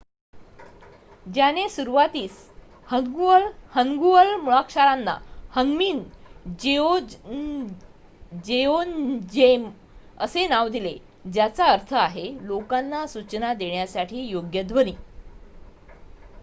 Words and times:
"त्याने 1.25 1.67
सुरुवातील 1.69 2.27
हन्गुअल 2.87 4.33
मुळाक्षरांना 4.35 5.13
ह्न्मीन 5.53 6.01
जेओन्जेम 8.45 9.69
असे 10.19 10.47
नाव 10.47 10.67
दिले 10.69 10.95
ज्याचा 11.25 11.65
अर्थ 11.67 11.93
आहे 11.99 12.27
"लोकांना 12.43 13.05
सूचना 13.07 13.53
देण्यासाठी 13.55 14.25
योग्य 14.27 14.63
ध्वनी". 14.63 14.91